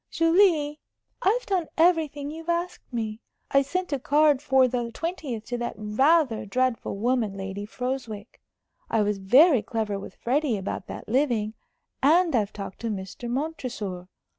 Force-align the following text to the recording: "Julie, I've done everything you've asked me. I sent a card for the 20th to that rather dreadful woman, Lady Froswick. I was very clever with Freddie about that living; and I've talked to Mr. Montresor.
"Julie, 0.09 0.79
I've 1.21 1.45
done 1.45 1.67
everything 1.77 2.31
you've 2.31 2.49
asked 2.49 2.91
me. 2.91 3.21
I 3.51 3.61
sent 3.61 3.93
a 3.93 3.99
card 3.99 4.41
for 4.41 4.67
the 4.67 4.89
20th 4.91 5.45
to 5.45 5.59
that 5.59 5.75
rather 5.77 6.43
dreadful 6.47 6.97
woman, 6.97 7.37
Lady 7.37 7.67
Froswick. 7.67 8.41
I 8.89 9.03
was 9.03 9.19
very 9.19 9.61
clever 9.61 9.99
with 9.99 10.15
Freddie 10.15 10.57
about 10.57 10.87
that 10.87 11.07
living; 11.07 11.53
and 12.01 12.35
I've 12.35 12.51
talked 12.51 12.79
to 12.79 12.89
Mr. 12.89 13.29
Montresor. 13.29 14.07